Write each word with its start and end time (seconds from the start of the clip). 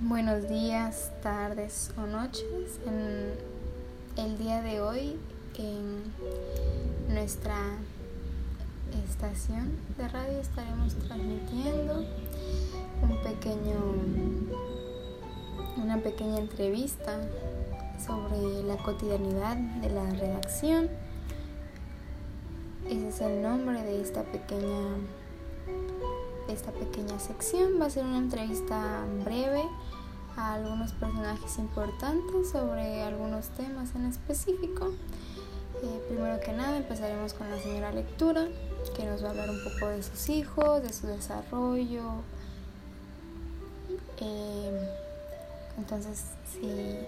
Buenos 0.00 0.48
días, 0.48 1.10
tardes 1.24 1.90
o 1.98 2.06
noches. 2.06 2.78
En 2.86 3.32
el 4.16 4.38
día 4.38 4.62
de 4.62 4.80
hoy, 4.80 5.16
en 5.58 6.04
nuestra 7.12 7.56
estación 9.08 9.76
de 9.96 10.06
radio 10.06 10.38
estaremos 10.38 10.94
transmitiendo 10.94 12.04
un 13.02 13.22
pequeño, 13.24 13.74
una 15.82 15.98
pequeña 15.98 16.38
entrevista 16.38 17.18
sobre 17.98 18.62
la 18.62 18.76
cotidianidad 18.76 19.56
de 19.56 19.90
la 19.90 20.08
redacción. 20.10 20.88
Ese 22.86 23.08
es 23.08 23.20
el 23.20 23.42
nombre 23.42 23.82
de 23.82 24.00
esta 24.00 24.22
pequeña 24.22 24.94
esta 26.48 26.72
pequeña 26.72 27.18
sección. 27.18 27.80
Va 27.80 27.86
a 27.86 27.90
ser 27.90 28.04
una 28.04 28.18
entrevista 28.18 29.04
breve 29.24 29.62
a 30.36 30.54
algunos 30.54 30.92
personajes 30.92 31.58
importantes 31.58 32.50
sobre 32.50 33.02
algunos 33.02 33.48
temas 33.50 33.94
en 33.94 34.06
específico. 34.06 34.92
Eh, 35.82 36.04
primero 36.08 36.40
que 36.40 36.52
nada 36.52 36.76
empezaremos 36.76 37.34
con 37.34 37.50
la 37.50 37.58
señora 37.58 37.92
lectura, 37.92 38.48
que 38.96 39.04
nos 39.04 39.22
va 39.22 39.28
a 39.28 39.30
hablar 39.30 39.50
un 39.50 39.62
poco 39.62 39.88
de 39.88 40.02
sus 40.02 40.28
hijos, 40.28 40.82
de 40.82 40.92
su 40.92 41.06
desarrollo. 41.06 42.02
Eh, 44.20 44.88
entonces, 45.76 46.24
si 46.52 46.98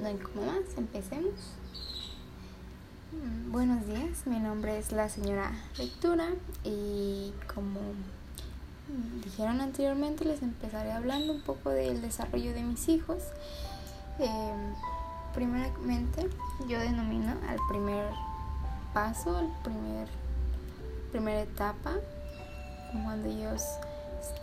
no 0.00 0.08
hay 0.08 0.16
como 0.16 0.46
más, 0.46 0.62
empecemos. 0.76 1.34
Mm, 3.12 3.52
buenos 3.52 3.86
días, 3.86 4.26
mi 4.26 4.40
nombre 4.40 4.78
es 4.78 4.90
la 4.90 5.08
señora 5.08 5.52
Lectura 5.76 6.28
y 6.64 7.32
como 7.54 7.78
dijeron 9.32 9.62
anteriormente, 9.62 10.26
les 10.26 10.42
empezaré 10.42 10.92
hablando 10.92 11.32
un 11.32 11.40
poco 11.40 11.70
del 11.70 12.02
desarrollo 12.02 12.52
de 12.52 12.62
mis 12.62 12.86
hijos. 12.90 13.22
Em, 14.18 14.74
primeramente, 15.34 16.28
yo 16.68 16.78
denomino 16.78 17.32
al 17.48 17.56
primer 17.70 18.04
paso, 18.92 19.34
al 19.34 19.48
primer, 19.62 20.06
primera 21.12 21.40
etapa, 21.40 21.92
cuando 22.92 23.26
ellos 23.30 23.62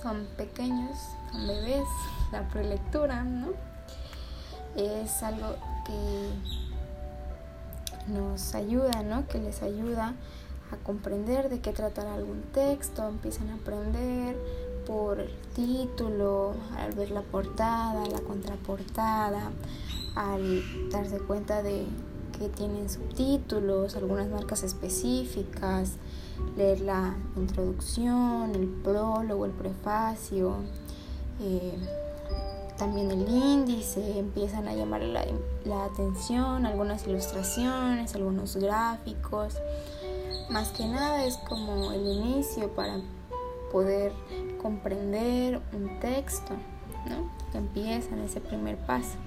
son 0.01 0.27
pequeños, 0.35 0.97
son 1.31 1.45
bebés, 1.45 1.87
la 2.31 2.47
prelectura, 2.47 3.23
¿no? 3.23 3.49
Es 4.75 5.21
algo 5.21 5.55
que 5.85 6.31
nos 8.11 8.55
ayuda, 8.55 9.03
¿no? 9.03 9.27
Que 9.27 9.37
les 9.37 9.61
ayuda 9.61 10.15
a 10.71 10.77
comprender 10.77 11.49
de 11.49 11.61
qué 11.61 11.73
tratará 11.73 12.15
algún 12.15 12.41
texto, 12.53 13.07
empiezan 13.07 13.51
a 13.51 13.55
aprender 13.55 14.35
por 14.89 15.23
título, 15.55 16.55
al 16.75 16.93
ver 16.93 17.11
la 17.11 17.21
portada, 17.21 18.07
la 18.07 18.19
contraportada, 18.21 19.51
al 20.15 20.89
darse 20.89 21.19
cuenta 21.19 21.61
de 21.61 21.85
que 22.39 22.49
tienen 22.49 22.89
subtítulos, 22.89 23.95
algunas 23.95 24.27
marcas 24.29 24.63
específicas, 24.63 25.97
leer 26.57 26.81
la 26.81 27.15
introducción, 27.35 28.55
el 28.55 28.67
prólogo, 28.67 29.45
el 29.45 29.51
prefacio, 29.51 30.55
eh, 31.39 31.77
también 32.79 33.11
el 33.11 33.29
índice, 33.29 34.17
empiezan 34.17 34.67
a 34.67 34.73
llamar 34.73 35.03
la, 35.03 35.23
la 35.65 35.85
atención, 35.85 36.65
algunas 36.65 37.05
ilustraciones, 37.05 38.15
algunos 38.15 38.55
gráficos. 38.55 39.53
Más 40.49 40.69
que 40.69 40.87
nada 40.87 41.25
es 41.25 41.37
como 41.47 41.91
el 41.91 42.07
inicio 42.07 42.69
para 42.69 42.99
poder 43.71 44.11
comprender 44.61 45.59
un 45.73 45.99
texto, 45.99 46.53
¿no? 47.07 47.31
Que 47.51 47.57
empieza 47.57 48.09
en 48.15 48.21
ese 48.21 48.41
primer 48.41 48.77
paso. 48.77 49.17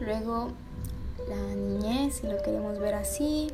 Luego 0.00 0.48
la 1.28 1.54
niñez, 1.54 2.16
si 2.16 2.26
lo 2.26 2.42
queremos 2.42 2.78
ver 2.78 2.94
así, 2.94 3.48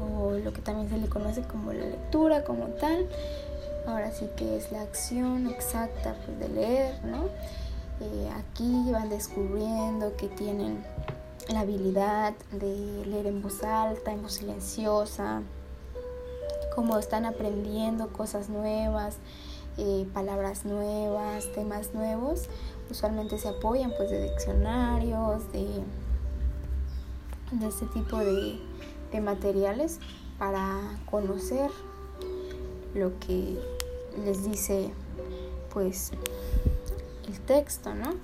o 0.00 0.32
lo 0.32 0.52
que 0.52 0.60
también 0.60 0.88
se 0.88 0.98
le 0.98 1.08
conoce 1.08 1.42
como 1.42 1.72
la 1.72 1.84
lectura 1.84 2.44
como 2.44 2.66
tal. 2.66 3.08
Ahora 3.86 4.12
sí 4.12 4.28
que 4.36 4.56
es 4.56 4.70
la 4.70 4.82
acción 4.82 5.48
exacta 5.48 6.14
pues, 6.24 6.38
de 6.38 6.48
leer, 6.48 7.04
¿no? 7.04 7.24
Eh, 8.00 8.30
aquí 8.38 8.90
van 8.92 9.08
descubriendo 9.08 10.14
que 10.16 10.28
tienen 10.28 10.84
la 11.48 11.60
habilidad 11.60 12.34
de 12.52 13.04
leer 13.06 13.26
en 13.26 13.42
voz 13.42 13.64
alta, 13.64 14.12
en 14.12 14.22
voz 14.22 14.34
silenciosa, 14.34 15.42
cómo 16.78 16.96
están 16.96 17.24
aprendiendo 17.24 18.06
cosas 18.12 18.48
nuevas, 18.48 19.16
eh, 19.78 20.06
palabras 20.14 20.64
nuevas, 20.64 21.50
temas 21.52 21.92
nuevos. 21.92 22.44
Usualmente 22.88 23.36
se 23.36 23.48
apoyan 23.48 23.92
pues 23.96 24.10
de 24.10 24.30
diccionarios, 24.30 25.50
de, 25.50 25.66
de 27.50 27.66
este 27.66 27.86
tipo 27.86 28.18
de, 28.18 28.60
de 29.10 29.20
materiales 29.20 29.98
para 30.38 30.78
conocer 31.10 31.68
lo 32.94 33.18
que 33.18 33.60
les 34.24 34.44
dice 34.44 34.92
pues 35.72 36.12
el 37.26 37.40
texto, 37.40 37.92
¿no? 37.92 38.14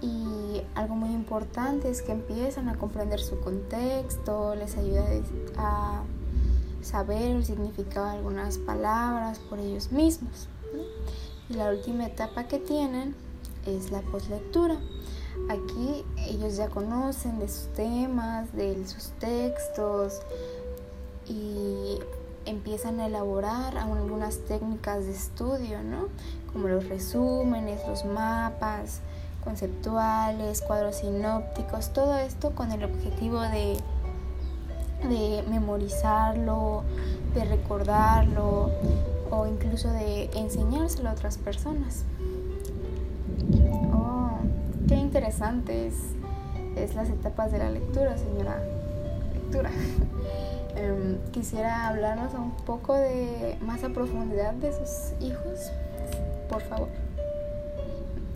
Y 0.00 0.62
algo 0.74 0.94
muy 0.94 1.10
importante 1.10 1.90
es 1.90 2.00
que 2.00 2.12
empiezan 2.12 2.70
a 2.70 2.78
comprender 2.78 3.20
su 3.20 3.38
contexto, 3.40 4.54
les 4.54 4.78
ayuda 4.78 5.04
a 5.58 6.04
saber 6.84 7.22
el 7.22 7.44
significado 7.44 8.06
de 8.06 8.12
algunas 8.12 8.58
palabras 8.58 9.38
por 9.38 9.58
ellos 9.58 9.92
mismos. 9.92 10.48
Y 11.48 11.54
la 11.54 11.70
última 11.70 12.06
etapa 12.06 12.44
que 12.44 12.58
tienen 12.58 13.14
es 13.66 13.90
la 13.90 14.00
poslectura. 14.02 14.76
Aquí 15.48 16.04
ellos 16.28 16.56
ya 16.56 16.68
conocen 16.68 17.38
de 17.38 17.48
sus 17.48 17.72
temas, 17.74 18.52
de 18.54 18.86
sus 18.86 19.08
textos 19.18 20.20
y 21.26 21.98
empiezan 22.46 23.00
a 23.00 23.06
elaborar 23.06 23.76
algunas 23.76 24.38
técnicas 24.40 25.04
de 25.06 25.12
estudio, 25.12 25.82
¿no? 25.82 26.08
Como 26.52 26.68
los 26.68 26.88
resúmenes, 26.88 27.80
los 27.88 28.04
mapas, 28.04 29.00
conceptuales, 29.42 30.62
cuadros 30.62 30.96
sinópticos, 30.96 31.92
todo 31.92 32.16
esto 32.16 32.54
con 32.54 32.72
el 32.72 32.84
objetivo 32.84 33.40
de, 33.40 33.76
de 35.08 35.44
memorizarlo, 35.48 36.82
de 37.34 37.44
recordarlo 37.44 38.70
o 39.30 39.46
incluso 39.46 39.90
de 39.90 40.30
enseñárselo 40.34 41.10
a 41.10 41.12
otras 41.12 41.38
personas. 41.38 42.04
Oh, 43.92 44.38
qué 44.88 44.94
interesante 44.94 45.86
es, 45.86 45.94
es 46.76 46.94
las 46.94 47.08
etapas 47.08 47.52
de 47.52 47.58
la 47.58 47.70
lectura, 47.70 48.16
señora 48.16 48.62
lectura. 49.34 49.70
Em, 50.76 51.18
quisiera 51.30 51.86
hablarnos 51.86 52.34
un 52.34 52.50
poco 52.50 52.94
de 52.94 53.56
más 53.64 53.84
a 53.84 53.90
profundidad 53.90 54.54
de 54.54 54.72
sus 54.72 55.12
hijos, 55.20 55.70
por 56.48 56.62
favor. 56.62 56.88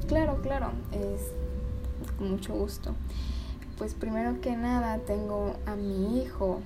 Claro, 0.07 0.39
claro, 0.41 0.71
es 0.93 1.33
con 2.17 2.31
mucho 2.31 2.55
gusto. 2.55 2.95
Pues 3.79 3.95
primero 3.95 4.41
que 4.41 4.57
nada 4.57 4.99
tengo 4.99 5.55
a 5.65 5.77
mi 5.77 6.21
hijo 6.21 6.61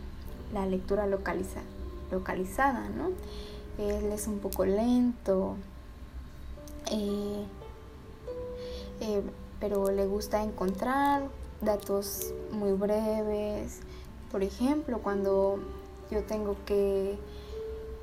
la 0.54 0.64
lectura 0.64 1.06
localiza, 1.06 1.60
localizada, 2.10 2.88
¿no? 2.88 3.10
Él 3.76 4.10
es 4.12 4.26
un 4.26 4.38
poco 4.38 4.64
lento, 4.64 5.56
eh, 6.90 7.44
eh, 9.00 9.22
pero 9.60 9.90
le 9.90 10.06
gusta 10.06 10.42
encontrar 10.42 11.28
datos 11.60 12.32
muy 12.50 12.72
breves. 12.72 13.80
Por 14.30 14.42
ejemplo, 14.42 15.00
cuando 15.00 15.58
yo 16.10 16.24
tengo 16.24 16.56
que 16.64 17.18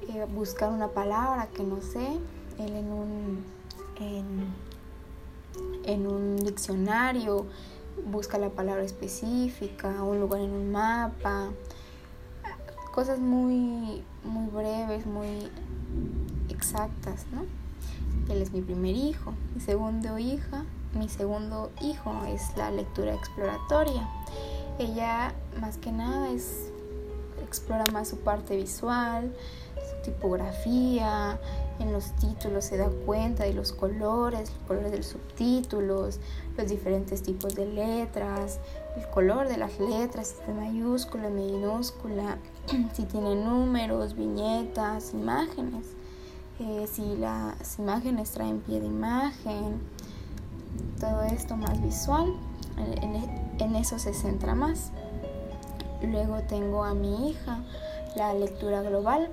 eh, 0.08 0.26
buscar 0.36 0.72
una 0.72 0.90
palabra 0.90 1.48
que 1.48 1.64
no 1.64 1.82
sé, 1.82 2.08
él 2.60 2.76
en 2.76 2.92
un... 2.92 3.60
En 5.84 6.08
un 6.08 6.38
diccionario, 6.38 7.46
busca 8.06 8.38
la 8.38 8.50
palabra 8.50 8.84
específica, 8.84 10.04
un 10.04 10.20
lugar 10.20 10.42
en 10.42 10.52
un 10.52 10.72
mapa, 10.72 11.50
cosas 12.94 13.20
muy, 13.20 14.04
muy 14.24 14.50
breves, 14.52 15.06
muy 15.06 15.50
exactas, 16.50 17.26
¿no? 17.32 17.46
Él 18.34 18.42
es 18.42 18.52
mi 18.52 18.62
primer 18.62 18.96
hijo. 18.96 19.34
Mi 19.56 19.62
segundo 19.62 20.20
hija, 20.20 20.66
mi 20.94 21.10
segundo 21.10 21.72
hijo 21.82 22.14
es 22.28 22.56
la 22.58 22.72
lectura 22.72 23.14
exploratoria. 23.14 24.08
Ella 24.78 25.34
más 25.60 25.78
que 25.78 25.92
nada 25.92 26.30
es 26.30 26.72
explora 27.44 27.86
más 27.92 28.08
su 28.08 28.20
parte 28.20 28.56
visual, 28.56 29.34
su 29.76 30.12
tipografía, 30.12 31.40
en 31.80 31.94
los 31.94 32.12
títulos 32.18 32.66
se 32.66 32.78
da 32.78 32.90
cuenta 33.06 33.44
de 33.44 33.54
los 33.54 33.72
colores, 33.72 34.52
los 34.52 34.68
colores 34.68 34.92
de 34.92 34.98
los 34.98 35.08
subtítulos, 35.08 36.20
los 36.58 36.68
diferentes 36.70 37.24
tipos 37.24 37.56
de 37.56 37.66
letras, 37.66 38.60
el 38.98 39.08
color 39.10 39.48
de 39.48 39.58
las 39.58 39.80
letras, 39.80 40.36
si 40.36 40.52
es 40.52 40.56
mayúscula, 40.56 41.30
minúscula, 41.30 42.38
si 42.94 43.04
tiene 43.04 43.36
números, 43.36 44.16
viñetas, 44.16 45.14
imágenes, 45.14 45.88
eh, 46.60 46.88
si 46.92 47.16
las 47.16 47.80
imágenes 47.80 48.32
traen 48.32 48.60
pie 48.60 48.82
de 48.82 48.88
imagen, 48.88 49.80
todo 51.00 51.24
esto 51.24 51.56
más 51.56 51.82
visual, 51.82 52.34
en, 52.78 53.76
eso 53.76 54.00
se 54.00 54.14
centra 54.14 54.56
más. 54.56 54.92
Luego 56.02 56.40
tengo 56.48 56.84
a 56.84 56.94
mi 56.94 57.30
hija, 57.30 57.60
la 58.16 58.34
lectura 58.34 58.82
global. 58.82 59.30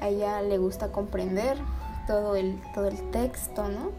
A 0.00 0.08
ella 0.08 0.42
le 0.42 0.58
gusta 0.58 0.92
comprender 0.92 1.58
todo 2.06 2.36
el, 2.36 2.60
todo 2.74 2.88
el 2.88 3.10
texto, 3.10 3.68
¿no? 3.68 3.90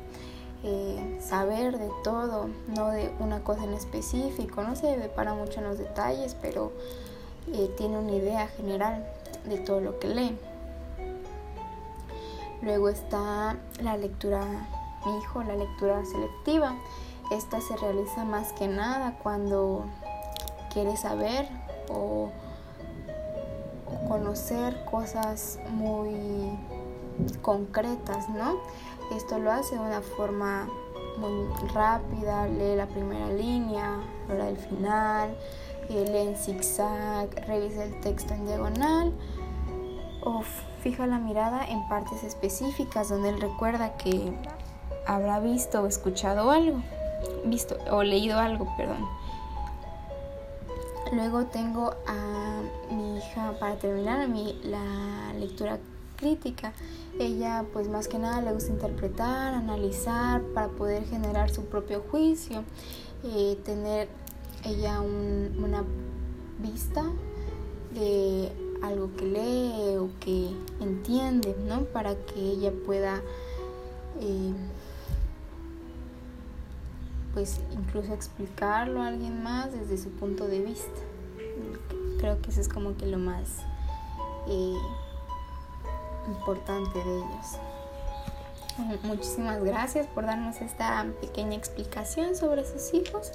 Eh, 0.64 1.18
saber 1.20 1.80
de 1.80 1.90
todo, 2.04 2.48
no 2.68 2.90
de 2.92 3.12
una 3.20 3.44
cosa 3.44 3.64
en 3.64 3.74
específico, 3.74 4.62
no 4.62 4.76
se 4.76 4.94
para 5.16 5.34
mucho 5.34 5.60
en 5.60 5.66
los 5.66 5.80
detalles, 5.80 6.36
pero 6.40 6.72
eh, 7.52 7.74
tiene 7.78 7.98
una 7.98 8.12
idea 8.12 8.48
general 8.48 9.06
de 9.46 9.58
todo 9.58 9.82
lo 9.82 9.98
que 10.00 10.08
lee. 10.10 10.38
Luego 12.62 12.90
está 12.90 13.58
la 13.82 13.98
lectura, 13.98 14.46
mi 15.04 15.18
hijo, 15.18 15.42
la 15.42 15.56
lectura 15.56 16.06
selectiva. 16.06 16.76
Esta 17.32 17.60
se 17.60 17.76
realiza 17.78 18.24
más 18.24 18.54
que 18.54 18.68
nada 18.68 19.18
cuando 19.24 19.86
quiere 20.72 20.96
saber 20.96 21.48
o 21.90 22.30
conocer 24.08 24.86
cosas 24.86 25.60
muy 25.72 26.41
concretas, 27.42 28.30
¿no? 28.30 28.58
Esto 29.16 29.40
lo 29.40 29.52
hace 29.52 29.76
de 29.76 29.82
una 29.82 30.02
forma 30.02 30.68
muy 31.18 31.48
rápida, 31.74 32.48
lee 32.48 32.76
la 32.76 32.88
primera 32.88 33.30
línea, 33.32 34.00
la 34.30 34.46
del 34.46 34.58
final, 34.58 35.36
eh, 35.90 36.06
lee 36.10 36.30
en 36.30 36.36
zigzag, 36.36 37.30
revisa 37.48 37.84
el 37.84 38.00
texto 38.02 38.34
en 38.34 38.46
diagonal 38.46 39.14
o 40.24 40.42
fija 40.82 41.08
la 41.08 41.20
mirada 41.20 41.66
en 41.68 41.88
partes 41.88 42.24
específicas 42.24 43.10
donde 43.10 43.30
él 43.30 43.42
recuerda 43.42 43.98
que 43.98 44.34
habrá 45.06 45.40
visto 45.40 45.82
o 45.82 45.88
escuchado 45.88 46.52
algo, 46.52 46.82
visto 47.46 47.78
o 47.92 48.04
leído 48.04 48.40
algo, 48.40 48.68
perdón. 48.78 49.06
Luego 51.12 51.46
tengo 51.46 51.94
a 52.08 52.62
mi 52.90 53.18
hija 53.18 53.54
para 53.60 53.76
terminar 53.76 54.28
mi, 54.30 54.54
la 54.64 55.34
lectura 55.38 55.78
crítica. 56.22 56.72
Ella 57.20 57.66
pues 57.74 57.90
más 57.90 58.08
que 58.08 58.18
nada 58.18 58.42
le 58.42 58.54
gusta 58.54 58.72
interpretar, 58.72 59.54
analizar 59.54 60.42
para 60.54 60.70
poder 60.70 61.04
generar 61.06 61.50
su 61.50 61.66
propio 61.66 62.04
juicio, 62.10 62.64
eh, 63.24 63.60
tener 63.66 64.08
ella 64.64 65.02
una 65.02 65.84
vista 66.60 67.04
de 67.94 68.52
algo 68.82 69.14
que 69.18 69.26
lee 69.26 69.98
o 69.98 70.10
que 70.20 70.52
entiende, 70.80 71.56
¿no? 71.68 71.84
Para 71.86 72.16
que 72.16 72.40
ella 72.40 72.72
pueda 72.86 73.22
eh, 74.20 74.54
pues 77.34 77.60
incluso 77.72 78.14
explicarlo 78.14 79.02
a 79.02 79.08
alguien 79.08 79.44
más 79.44 79.72
desde 79.72 79.98
su 79.98 80.10
punto 80.12 80.48
de 80.48 80.62
vista. 80.62 81.02
Creo 82.20 82.42
que 82.42 82.52
eso 82.52 82.62
es 82.62 82.70
como 82.70 82.96
que 82.98 83.08
lo 83.08 83.18
más 83.18 83.60
eh, 84.48 84.76
importante 86.28 86.98
de 87.00 87.18
ellos. 87.18 87.58
Muchísimas 89.04 89.64
gracias 89.64 90.08
por 90.08 90.26
darnos 90.26 90.62
esta 90.62 91.06
pequeña 91.20 91.56
explicación 91.56 92.36
sobre 92.36 92.66
sus 92.66 92.94
hijos. 92.94 93.32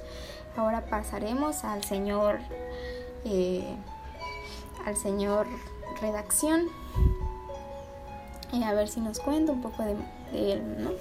Ahora 0.55 0.85
pasaremos 0.85 1.63
al 1.63 1.83
señor, 1.83 2.39
eh, 3.23 3.75
al 4.85 4.97
señor 4.97 5.47
redacción 6.01 6.67
y 8.51 8.63
a 8.63 8.73
ver 8.73 8.87
si 8.87 8.99
nos 8.99 9.19
cuenta 9.19 9.51
un 9.51 9.61
poco 9.61 9.83
de, 9.83 9.95
él, 10.33 10.83
¿no? 10.83 10.91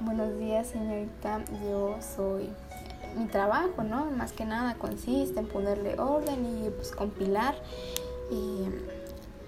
Buenos 0.00 0.38
días, 0.38 0.68
señorita. 0.68 1.42
Yo 1.64 1.96
soy 2.14 2.50
mi 3.16 3.26
trabajo, 3.26 3.82
¿no? 3.82 4.06
Más 4.06 4.32
que 4.32 4.44
nada 4.44 4.74
consiste 4.74 5.40
en 5.40 5.48
ponerle 5.48 5.98
orden 5.98 6.64
y 6.64 6.70
pues 6.70 6.92
compilar. 6.92 7.54
Eh, 8.30 9.01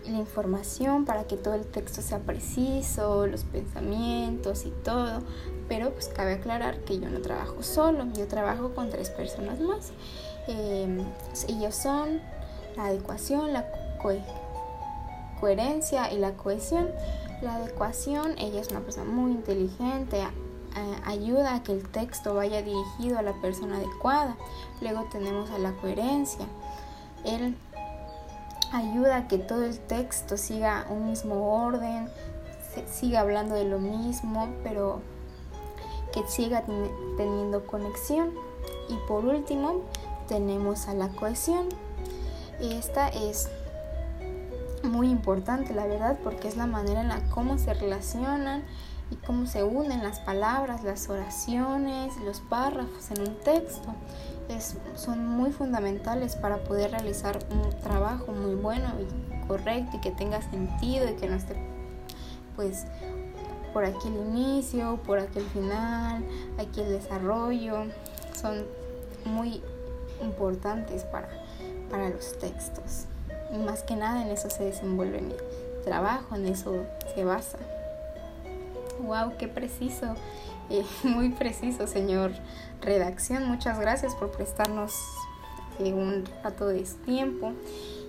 la 0.06 0.18
información 0.18 1.04
para 1.04 1.24
que 1.24 1.36
todo 1.36 1.54
el 1.54 1.66
texto 1.66 2.02
sea 2.02 2.18
preciso, 2.18 3.26
los 3.26 3.44
pensamientos 3.44 4.66
y 4.66 4.70
todo, 4.70 5.22
pero 5.68 5.92
pues 5.92 6.08
cabe 6.08 6.34
aclarar 6.34 6.80
que 6.80 6.98
yo 6.98 7.08
no 7.08 7.20
trabajo 7.20 7.62
solo, 7.62 8.06
yo 8.14 8.26
trabajo 8.26 8.74
con 8.74 8.90
tres 8.90 9.10
personas 9.10 9.60
más. 9.60 9.92
Eh, 10.48 11.04
ellos 11.48 11.74
son 11.74 12.20
la 12.76 12.86
adecuación, 12.86 13.52
la 13.52 13.66
coherencia 15.40 16.12
y 16.12 16.18
la 16.18 16.32
cohesión. 16.32 16.90
La 17.42 17.56
adecuación, 17.56 18.38
ella 18.38 18.60
es 18.60 18.68
una 18.70 18.80
persona 18.80 19.10
muy 19.10 19.32
inteligente, 19.32 20.22
ayuda 21.04 21.56
a 21.56 21.62
que 21.62 21.72
el 21.72 21.88
texto 21.88 22.34
vaya 22.34 22.62
dirigido 22.62 23.18
a 23.18 23.22
la 23.22 23.32
persona 23.34 23.76
adecuada. 23.76 24.36
Luego 24.80 25.06
tenemos 25.12 25.50
a 25.50 25.58
la 25.58 25.72
coherencia. 25.72 26.46
Él 27.24 27.56
ayuda 28.76 29.16
a 29.16 29.28
que 29.28 29.38
todo 29.38 29.64
el 29.64 29.78
texto 29.78 30.36
siga 30.36 30.86
un 30.90 31.06
mismo 31.06 31.64
orden, 31.64 32.08
siga 32.90 33.20
hablando 33.20 33.54
de 33.54 33.64
lo 33.64 33.78
mismo, 33.78 34.48
pero 34.62 35.00
que 36.12 36.26
siga 36.28 36.64
teniendo 37.16 37.66
conexión. 37.66 38.32
Y 38.88 38.96
por 39.08 39.24
último, 39.24 39.80
tenemos 40.28 40.88
a 40.88 40.94
la 40.94 41.08
cohesión. 41.08 41.68
Esta 42.60 43.08
es 43.08 43.48
muy 44.82 45.08
importante, 45.08 45.74
la 45.74 45.86
verdad, 45.86 46.18
porque 46.22 46.48
es 46.48 46.56
la 46.56 46.66
manera 46.66 47.00
en 47.00 47.08
la 47.08 47.20
cómo 47.30 47.58
se 47.58 47.74
relacionan 47.74 48.64
y 49.10 49.16
cómo 49.16 49.46
se 49.46 49.64
unen 49.64 50.02
las 50.02 50.20
palabras, 50.20 50.84
las 50.84 51.08
oraciones, 51.08 52.16
los 52.24 52.40
párrafos 52.40 53.10
en 53.10 53.28
un 53.28 53.34
texto 53.40 53.94
son 54.96 55.26
muy 55.26 55.50
fundamentales 55.50 56.36
para 56.36 56.58
poder 56.58 56.90
realizar 56.90 57.38
un 57.50 57.70
trabajo 57.80 58.32
muy 58.32 58.54
bueno 58.54 58.88
y 59.00 59.46
correcto 59.46 59.96
y 59.96 60.00
que 60.00 60.10
tenga 60.10 60.40
sentido 60.42 61.08
y 61.10 61.14
que 61.14 61.28
no 61.28 61.36
esté 61.36 61.54
pues 62.56 62.86
por 63.72 63.84
aquí 63.84 64.06
el 64.06 64.14
inicio, 64.14 65.00
por 65.04 65.18
aquí 65.18 65.40
el 65.40 65.46
final, 65.46 66.24
aquí 66.58 66.80
el 66.80 66.90
desarrollo, 66.90 67.86
son 68.32 68.64
muy 69.24 69.60
importantes 70.22 71.02
para, 71.02 71.28
para 71.90 72.08
los 72.08 72.38
textos. 72.38 73.06
Y 73.52 73.58
más 73.58 73.82
que 73.82 73.96
nada 73.96 74.22
en 74.22 74.28
eso 74.28 74.48
se 74.48 74.64
desenvuelve 74.64 75.20
mi 75.20 75.34
trabajo, 75.84 76.36
en 76.36 76.46
eso 76.46 76.84
se 77.14 77.24
basa. 77.24 77.58
¡Wow! 79.00 79.36
¡Qué 79.38 79.48
preciso! 79.48 80.14
Eh, 80.70 80.84
muy 81.04 81.30
preciso, 81.30 81.86
señor 81.86 82.32
redacción. 82.80 83.46
Muchas 83.46 83.78
gracias 83.78 84.14
por 84.14 84.30
prestarnos 84.30 84.94
eh, 85.78 85.92
un 85.92 86.24
rato 86.42 86.68
de 86.68 86.82
tiempo. 87.04 87.52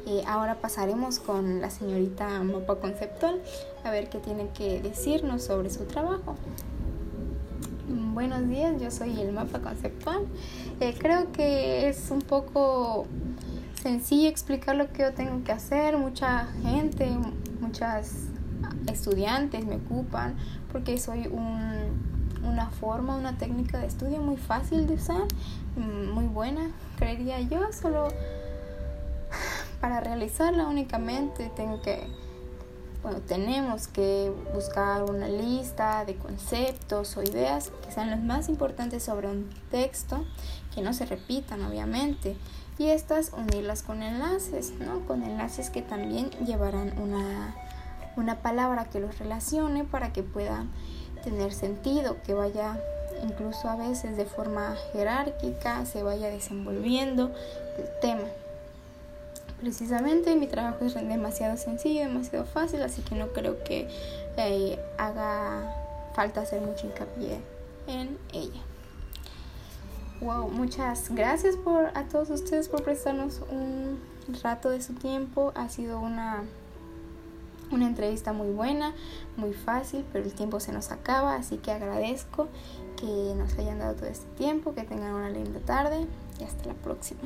Eh, 0.07 0.23
ahora 0.27 0.55
pasaremos 0.55 1.19
con 1.19 1.61
la 1.61 1.71
señorita 1.71 2.43
Mapa 2.43 2.75
Conceptual 2.75 3.41
a 3.83 3.89
ver 3.89 4.09
qué 4.09 4.19
tiene 4.19 4.49
que 4.49 4.81
decirnos 4.81 5.43
sobre 5.43 5.69
su 5.69 5.85
trabajo. 5.85 6.35
Buenos 8.13 8.47
días, 8.47 8.79
yo 8.81 8.91
soy 8.91 9.19
el 9.19 9.31
Mapa 9.31 9.59
Conceptual. 9.59 10.25
creo 10.99 11.31
que 11.31 11.89
es 11.89 12.11
un 12.11 12.21
poco 12.21 13.07
sencillo 13.81 14.29
explicar 14.29 14.75
lo 14.75 14.91
que 14.91 15.03
yo 15.03 15.13
tengo 15.13 15.43
que 15.43 15.51
hacer. 15.51 15.97
Mucha 15.97 16.47
gente, 16.63 17.09
muchas 17.59 18.27
estudiantes 18.87 19.65
me 19.65 19.75
ocupan 19.75 20.35
porque 20.71 20.97
soy 20.97 21.27
un 21.27 22.04
una 22.45 22.69
forma, 22.69 23.15
una 23.15 23.37
técnica 23.37 23.79
de 23.79 23.87
estudio 23.87 24.19
muy 24.19 24.37
fácil 24.37 24.87
de 24.87 24.95
usar, 24.95 25.23
mm, 25.75 26.11
muy 26.11 26.25
buena, 26.25 26.71
creería 26.97 27.39
yo, 27.41 27.71
solo 27.73 28.07
para 29.81 29.99
realizarla 29.99 30.67
únicamente 30.67 31.51
tengo 31.55 31.81
que, 31.81 32.07
bueno, 33.03 33.19
tenemos 33.19 33.87
que 33.87 34.31
buscar 34.53 35.03
una 35.03 35.27
lista 35.27 36.05
de 36.05 36.15
conceptos 36.15 37.17
o 37.17 37.23
ideas 37.23 37.71
que 37.83 37.91
sean 37.91 38.09
los 38.09 38.19
más 38.21 38.49
importantes 38.49 39.03
sobre 39.03 39.27
un 39.27 39.49
texto, 39.69 40.25
que 40.73 40.81
no 40.81 40.93
se 40.93 41.05
repitan 41.05 41.63
obviamente, 41.63 42.35
y 42.77 42.87
estas 42.87 43.31
unirlas 43.31 43.83
con 43.83 44.03
enlaces, 44.03 44.73
¿no? 44.79 45.01
Con 45.05 45.23
enlaces 45.23 45.69
que 45.69 45.81
también 45.81 46.29
llevarán 46.45 46.99
una, 46.99 47.55
una 48.17 48.39
palabra 48.39 48.85
que 48.85 48.99
los 48.99 49.17
relacione 49.19 49.83
para 49.83 50.11
que 50.11 50.23
puedan 50.23 50.69
tener 51.25 51.51
sentido, 51.53 52.15
que 52.25 52.33
vaya 52.33 52.79
incluso 53.23 53.67
a 53.67 53.75
veces 53.75 54.15
de 54.15 54.25
forma 54.25 54.75
jerárquica, 54.93 55.85
se 55.85 56.03
vaya 56.03 56.29
desenvolviendo 56.29 57.31
el 57.77 57.99
tema. 57.99 58.27
Precisamente 59.59 60.35
mi 60.35 60.47
trabajo 60.47 60.85
es 60.85 60.93
demasiado 60.93 61.57
sencillo, 61.57 62.01
demasiado 62.01 62.45
fácil, 62.45 62.81
así 62.83 63.01
que 63.01 63.15
no 63.15 63.29
creo 63.29 63.63
que 63.63 63.87
eh, 64.37 64.79
haga 64.97 65.73
falta 66.13 66.41
hacer 66.41 66.61
mucho 66.61 66.87
hincapié 66.87 67.39
en 67.87 68.17
ella. 68.31 68.61
Wow, 70.21 70.49
muchas 70.49 71.09
gracias 71.09 71.55
por 71.57 71.87
a 71.93 72.03
todos 72.03 72.29
ustedes 72.29 72.69
por 72.69 72.83
prestarnos 72.83 73.41
un 73.49 73.99
rato 74.43 74.69
de 74.69 74.81
su 74.81 74.93
tiempo. 74.93 75.51
Ha 75.55 75.69
sido 75.69 75.99
una 75.99 76.43
una 77.75 77.87
entrevista 77.87 78.33
muy 78.33 78.49
buena, 78.51 78.93
muy 79.37 79.53
fácil, 79.53 80.05
pero 80.11 80.25
el 80.25 80.33
tiempo 80.33 80.59
se 80.59 80.71
nos 80.71 80.91
acaba, 80.91 81.35
así 81.35 81.57
que 81.57 81.71
agradezco 81.71 82.47
que 82.97 83.33
nos 83.37 83.57
hayan 83.57 83.79
dado 83.79 83.95
todo 83.95 84.07
este 84.07 84.27
tiempo, 84.37 84.73
que 84.73 84.83
tengan 84.83 85.13
una 85.13 85.29
linda 85.29 85.59
tarde 85.59 86.07
y 86.39 86.43
hasta 86.43 86.65
la 86.65 86.73
próxima. 86.73 87.21